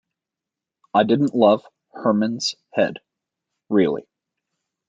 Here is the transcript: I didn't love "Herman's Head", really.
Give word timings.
I 0.95 1.03
didn't 1.03 1.35
love 1.35 1.61
"Herman's 1.91 2.55
Head", 2.73 3.01
really. 3.69 4.07